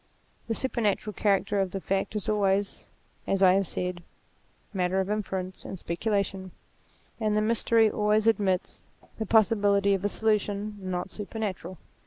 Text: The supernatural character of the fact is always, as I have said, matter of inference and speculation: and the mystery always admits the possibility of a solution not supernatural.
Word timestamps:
The 0.47 0.55
supernatural 0.55 1.13
character 1.13 1.59
of 1.59 1.69
the 1.69 1.79
fact 1.79 2.15
is 2.15 2.27
always, 2.27 2.87
as 3.27 3.43
I 3.43 3.53
have 3.53 3.67
said, 3.67 4.01
matter 4.73 4.99
of 4.99 5.11
inference 5.11 5.63
and 5.63 5.77
speculation: 5.77 6.49
and 7.19 7.37
the 7.37 7.39
mystery 7.41 7.87
always 7.87 8.25
admits 8.25 8.81
the 9.19 9.27
possibility 9.27 9.93
of 9.93 10.03
a 10.03 10.09
solution 10.09 10.77
not 10.81 11.11
supernatural. 11.11 11.77